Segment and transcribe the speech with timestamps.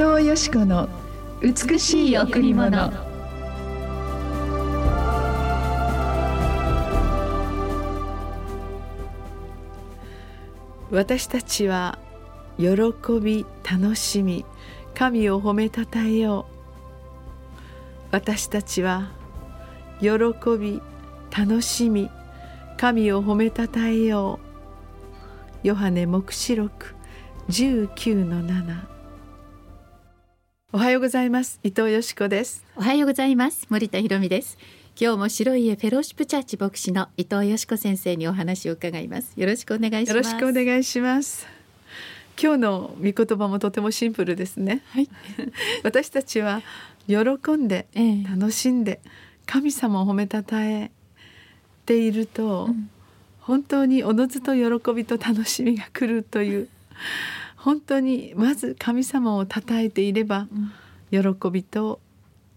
[0.00, 0.88] 藤よし子の
[1.42, 2.90] 美しい贈り物。
[10.90, 11.98] 私たちは
[12.56, 12.66] 喜
[13.20, 14.46] び楽しみ
[14.94, 16.54] 神を褒めたたえよう。
[18.10, 19.10] 私たちは
[20.00, 20.08] 喜
[20.58, 20.80] び
[21.30, 22.08] 楽しみ
[22.78, 24.40] 神を褒めたたえよ
[25.62, 25.68] う。
[25.68, 26.94] ヨハネ黙示録
[27.50, 28.99] 19の7
[30.72, 31.58] おはようございます。
[31.64, 32.64] 伊藤よしこです。
[32.76, 33.66] おはようございます。
[33.70, 34.56] 森田博美です。
[34.96, 39.32] 今日も白い家フェローシップチャーチ牧師の伊藤よしこ先生にお話を伺います。
[39.34, 40.10] よろしくお願いします。
[40.10, 41.44] よろしくお願いします。
[42.40, 45.10] 今日の御言葉もとてもシンプルですね、はい、
[45.82, 46.62] 私たちは
[47.08, 47.16] 喜
[47.54, 47.88] んで、
[48.30, 49.00] 楽しんで
[49.46, 50.92] 神様を褒めたたえ
[51.84, 52.90] ていると、うん、
[53.40, 56.68] 本当におのずと喜びと楽しみが来るという
[57.60, 60.48] 本当にまず神様をたたえていれば、
[61.12, 62.00] うん、喜びと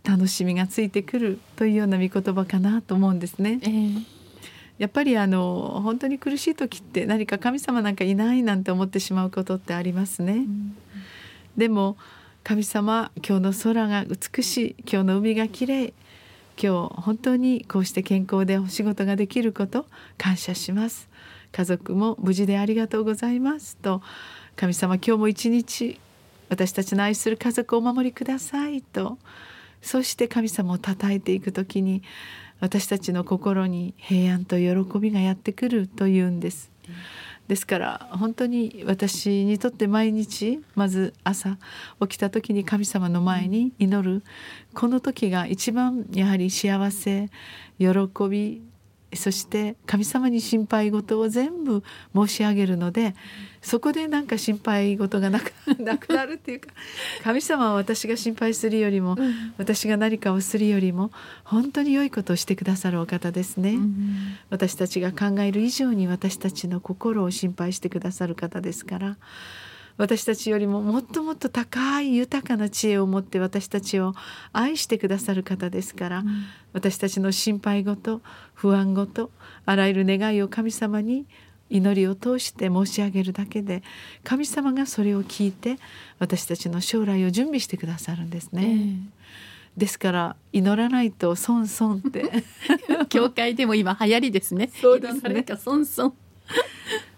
[0.03, 3.59] 楽しみがついてくるというような御言葉かなと思うんですね。
[3.63, 4.03] えー、
[4.77, 10.33] やっぱりあの本当に苦しい時って何か神様なんかいないなんて思ってしまうことってありますね。
[10.33, 10.75] うん、
[11.57, 11.97] でも
[12.45, 15.93] 神様今日の空が美しい今日の海がきれい
[16.61, 19.85] 今日本当にこうして健康でお仕事ができること
[20.17, 21.09] 感謝します
[21.51, 24.01] 家族も無事でありがとうございますと
[24.55, 25.99] 神様今日も一日
[26.49, 29.17] 私たちの愛する家族をお守りくださいと
[29.81, 32.03] そして神様をたたえていく時に
[32.59, 36.71] 私たちの心に平安と喜びがやってくるというんです。
[37.47, 41.57] ですから本当に私にとって毎日まず朝
[41.99, 44.23] 起きた時に神様の前に祈る
[44.73, 47.29] この時が一番やはり幸せ
[47.79, 47.89] 喜
[48.29, 48.61] び
[49.13, 51.83] そして神様に心配事を全部
[52.15, 53.13] 申し上げるので
[53.63, 56.67] そこでなんか心配事がなく なくなるっていうか
[57.23, 61.11] 神様は私が心配するよりも、うん、私が何かをするよりも
[61.45, 69.17] 本当に良いことをしてくださるお方ですね、うん、私たちが考える以上に私たちの心を心配してくださる方ですから
[69.95, 74.13] 私たちよりももっともっと高い豊かな知恵を持って私たちを
[74.51, 78.21] 愛してくださる方ですから、うん、私たちの心配事
[78.53, 79.29] 不安事
[79.65, 81.25] あらゆる願いを神様に
[81.73, 83.81] 祈りを通して申し上げるだけで
[84.23, 85.77] 神様がそれを聞いて
[86.19, 88.61] 私たちの将来を準備してくださるんですね。
[88.61, 89.23] えー
[89.75, 92.31] ですから祈らないと損損って
[93.09, 94.69] 教会でも今流行りですね。
[94.79, 95.43] そうですね。
[95.57, 96.13] 損損。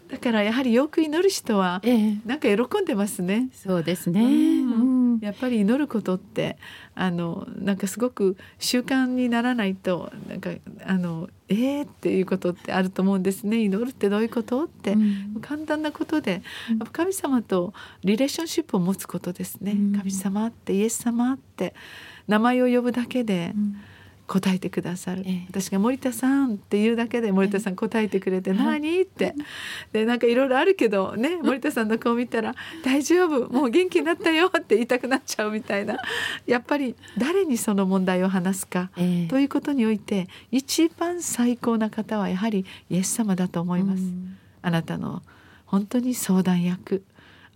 [0.07, 1.81] だからやはりよく祈る人は
[2.25, 3.49] なんか喜んでますね。
[3.51, 6.57] えそうですね、うんやっぱり祈ることって
[6.93, 10.51] あのなんかすごく習慣にならないとなんか
[10.85, 13.59] あのえーっていうことってあると思うんですね。
[13.59, 16.41] 祈るってどういうことって、うん、簡単なことで、
[16.91, 17.73] 神様と
[18.03, 19.73] リレーションシップを持つことですね。
[19.97, 21.75] 神様ってイエス様って
[22.27, 23.53] 名前を呼ぶだけで。
[23.55, 23.75] うん
[24.27, 29.35] 答えてくださる、ええ、私が森田さんっていうだけで森田さん答えてくれて「何?」って。
[29.91, 35.97] でなんかいろいろあるけどね森田さんの顔見たら「大丈夫もう元気になったよ」って言いたくなっちゃうみたいな。
[36.47, 44.03] やっぱり誰にその問題を話すか、え、ということにおいて一番最高な方はやはりイエス様だと思います。
[44.61, 45.21] あなたの
[45.65, 47.03] 本当に相談役。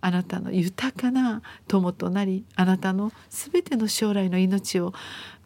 [0.02, 4.94] あなたの豊かな友となりあなたの全ての将来の命を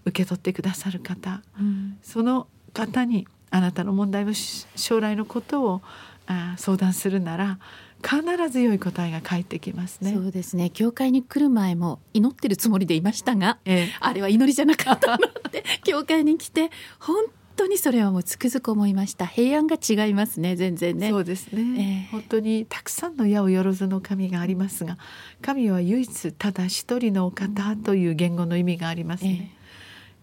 [0.06, 5.81] 受け取ってくださる方、うん、その方にあなたの問題を将来のことを
[6.25, 7.59] あ相談するなら
[8.03, 10.14] 必ず良い答えが返ってきますね。
[10.14, 10.69] そうですね。
[10.69, 15.19] 教会に来る前も祈ってるつもりでいましたが、ええ、あれは祈りじゃなかったの
[15.52, 17.24] で、 教会に来て本
[17.56, 19.25] 当にそれはもうつくづく思いました。
[19.25, 20.58] 平安が違いますね。
[20.58, 21.09] 全然ね。
[21.12, 22.08] そうですね。
[22.09, 24.97] えー、本当にたくさんの矢をよろずの神がありますが、
[25.41, 29.52] 神は唯一ただ一人のお方という言語の意味がありますね。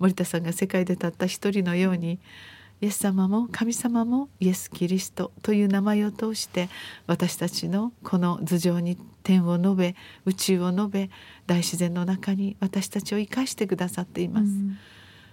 [0.00, 2.18] えー森田さんが世界でたった一人のように
[2.80, 6.70] イエス様も神様もイエス・キリストという名前を通して
[7.06, 9.94] 私たちのこの頭上に天を述べ
[10.24, 11.10] 宇宙を述べ
[11.46, 14.44] 大自然の中に私たちを生かしてくださっています。
[14.44, 14.78] うん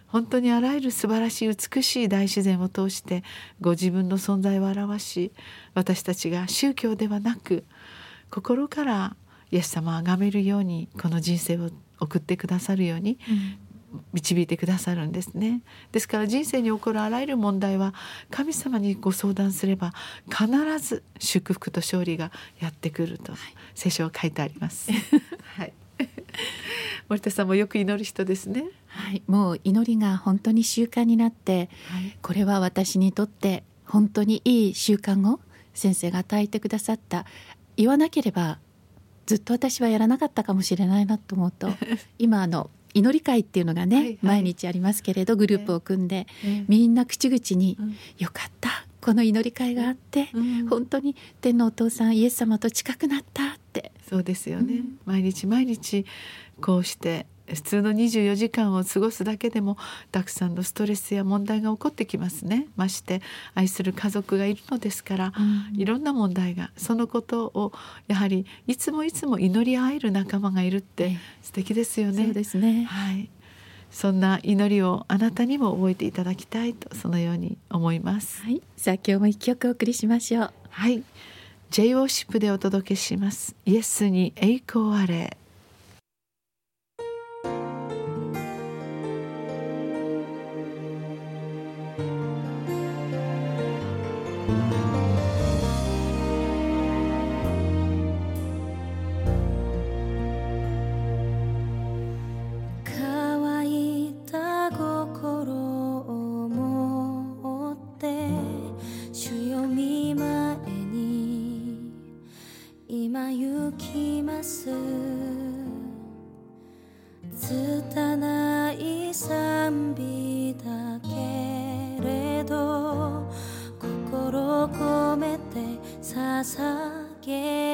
[0.07, 3.25] 本当にあらゆる素晴らしい美しい大自然を通して
[3.59, 5.33] ご自分の存在を表し
[5.73, 7.65] 私たちが宗教ではなく
[8.29, 9.17] 心から
[9.51, 13.17] イエス様を崇めるようにこの人生を送ってくださるように、
[14.13, 15.61] 導いてくださるんですね。
[15.91, 17.93] ですから人生に起こるあらゆる問題は
[18.29, 19.93] 神様にご相談すれば
[20.29, 20.47] 必
[20.79, 23.33] ず祝福と勝利がやってくると
[23.75, 24.91] 聖書は書いてあります。
[25.55, 25.73] はい。
[27.09, 28.65] 森田さんもよく祈る人ですね。
[28.87, 35.39] はい、もう祈りが本当に習慣になって、はい、これは私にとって本当にいい習慣を
[35.73, 37.25] 先生が与えてくださった。
[37.77, 38.59] 言わなければ
[39.27, 41.69] ずっと私はやらなかったかもしれないなと思うと
[42.17, 48.69] 今あの祈り会っていうのがね、はいはい、毎日ありますけれどグループを組んで、えー、みんな口々に、うん、よかった
[49.01, 53.91] この祈り会があって、うん、本当に天のお父さんイエス様と近くなったって。
[54.09, 56.05] そうですよね、うん、毎日毎日
[56.61, 59.77] こうして普通の24時間を過ごすだけでも
[60.11, 63.21] たくさんのストレスや問題が起こってきますねまして
[63.55, 67.71] 愛する家族がいるのですから、うん、いろんな問題がそのことを
[68.07, 72.25] やはりいつもいつも祈り合える仲間がいるって素敵ですよね。
[72.25, 73.29] そうですねはい
[73.89, 78.43] そんな祈りをあなたにも覚えていただきたいとそのように思います。
[78.43, 80.51] はい、さあ今日も一曲お送りしましょう。
[80.69, 81.03] はい、
[81.69, 83.55] J オーシップでお届けします。
[83.65, 85.36] イエスに栄光あれ。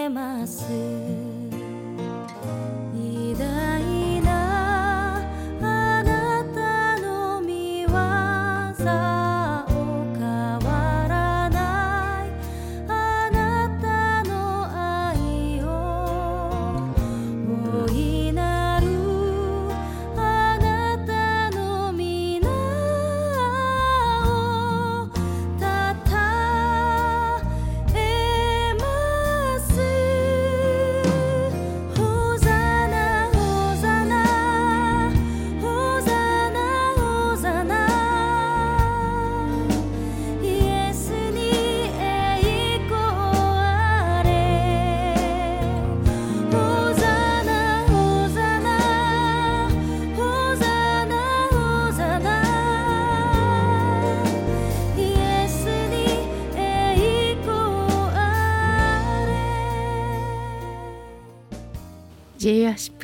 [0.09, 1.32] ます。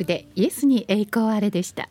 [0.00, 1.88] プでイエスに栄光あれでした。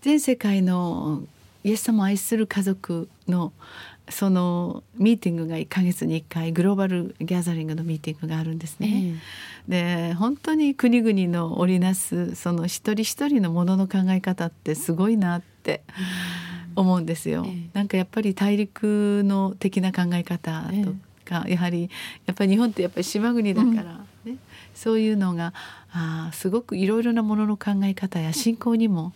[0.00, 1.22] 全世界の
[1.64, 3.52] イエス様を愛する家族の
[4.08, 9.18] そのミーティングが1ヶ月に1回グローバルギャザリングのミーティングがあるんですね。
[9.68, 15.82] えー、で本当に国々の織りなすその一人一人のものの考え方ってすごいなって
[16.74, 17.44] 思うんですよ。
[17.46, 20.94] えー、なんかやっぱり大陸の的な考え方と
[21.24, 21.90] か、やはり
[22.26, 24.11] やっぱり日本ってやっぱり島国だから、ね、
[24.74, 25.52] そういうのが
[25.92, 29.12] あすごくいろいろなものの考え方や信仰にも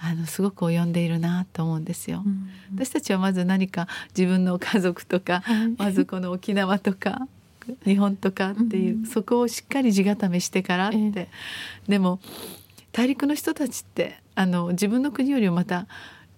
[0.00, 2.22] あのすごく及んでいるなと思うんですよ。
[2.24, 2.48] うん。
[2.74, 5.42] 私たちはまず何か自分の家族とか、
[5.78, 7.26] まずこの沖縄とか
[7.84, 11.28] 日本とかっていう、うん、そこをしっかり地固めしてからって、えー、
[11.88, 12.20] でも
[12.92, 15.86] 大陸の人たちってあの自分の国よりもまた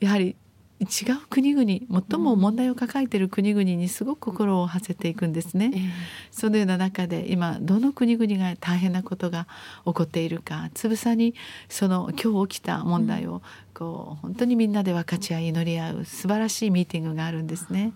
[0.00, 0.36] やはり
[0.80, 5.70] 違う国々最も問題を抱えている国々にすごく心を馳せていくんですね。
[5.74, 5.90] えー、
[6.30, 9.46] そのような中で今どの国々が大変なことが
[9.86, 11.34] 起こっているかつぶさに
[11.68, 13.40] その今日起きた問題を
[13.72, 17.92] こう本当にみんなで分かち合い祈り合う素晴らしいミーティングがあるんですね。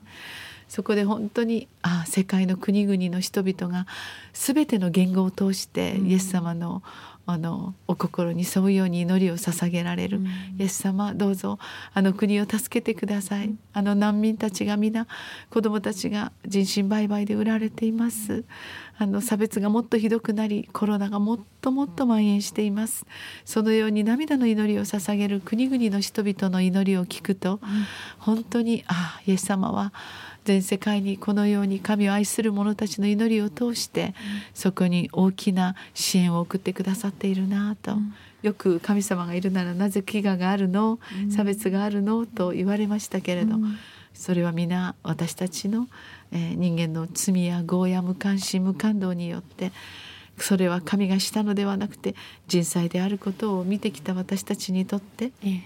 [0.69, 3.87] そこで本当にあ世界の国々の人々が
[4.35, 6.83] 全ての言語を通してイエス様の
[7.31, 10.31] あのお心に沿うように祈りを捧げられる、うん、イ
[10.61, 11.59] エス様どうぞ
[11.93, 15.07] あの国を助けてください、うん、あの難民たちが皆
[15.51, 18.45] 子どもたちが人身売買で売られています。
[19.01, 23.07] あの差別がもっとひどくなりコロナがもっともっと蔓延しています。
[23.45, 27.87] そのように涙の祈りを捧げる国々の人々の祈りを聞くと、うん、
[28.19, 29.93] 本当にあイエス様は
[30.49, 34.15] 全世界にこのように神を愛する者たちの祈りを通して
[34.55, 40.99] そこに大きな支援を送ってくださっているなと、うん、よく神様がいるならなぜ飢餓があるの、
[41.31, 42.25] 差別があるの？
[42.25, 43.77] と言われましたけれど、うん、
[44.15, 45.89] それは皆私たちの、
[46.33, 49.73] えー、人間の罪や業や無関心無感動によって
[50.39, 52.15] それは神がしたのではなくて
[52.47, 55.61] 人災であることを見てきた私たちにとって、え。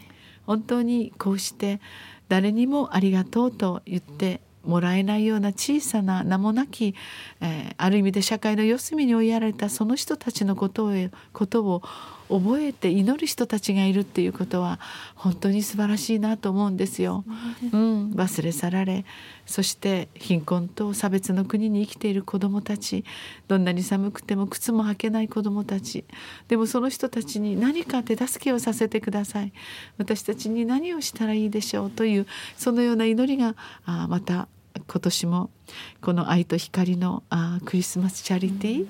[0.44, 1.80] 本当にこうして
[2.28, 6.94] 誰にもありがとうと言ってもらえないような小さな名もなき、
[7.40, 10.92] えー、ある意味で社会の四隅に追いやられたその人たちのことを
[11.32, 11.82] ことを
[12.32, 14.80] 覚えて祈る人たちがいるっていうことは
[15.14, 17.24] 本当に素晴らしいなと思うんですよ。
[17.72, 19.04] うん、忘れ去られ
[19.46, 23.04] そして貧困と差別の国に生きている子どもたち
[23.48, 26.04] どんなに寒くても靴も履けない子どもたち
[26.48, 29.52] でもその人たちに何か手助けをさせてください。
[29.98, 34.48] 私たちに何をしたらいいでしょうというそのような祈りがあまた
[34.88, 35.50] 今年も
[36.00, 38.86] この愛と光のあクリスマスチャリティー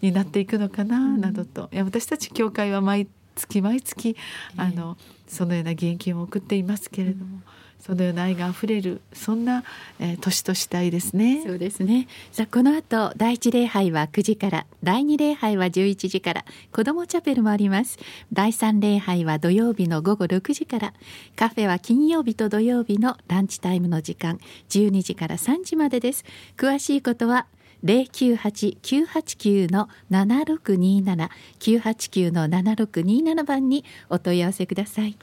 [0.00, 4.16] になっていくのかな、などといや私たち教会は毎月毎月
[4.56, 7.40] あの、そのような現金を送っていますけれども。
[7.86, 9.62] そのような愛があふれるそんな、
[10.00, 11.44] えー、年としたいですね。
[11.46, 12.08] そうですね。
[12.32, 17.98] さあこの後第一礼拝は9時から、第二礼拝は11時から、子どもチャペルもあります。
[18.32, 20.94] 第三礼拝は土曜日の午後6時から、
[21.36, 26.24] カフェは金曜日と土曜日のランチタイムの時間12時から3時までです。
[26.56, 27.46] 詳しいことは
[27.84, 35.16] 098-989の7627 989の7627番にお問い合わせください。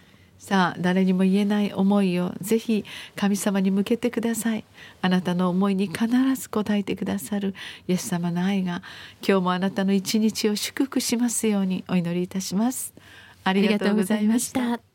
[0.44, 2.84] さあ誰にも言えない思いをぜひ
[3.16, 4.66] 神様に向けてください。
[5.02, 7.56] あなたの思いに必ず応えてくださる。
[7.88, 8.82] イエス様の愛が
[9.26, 12.94] 今日もあなたの一日を祝福しますようにお祈りいたします。
[13.46, 14.93] ありがとうございました。